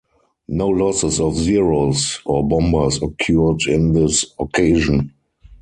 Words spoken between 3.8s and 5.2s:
this occasion.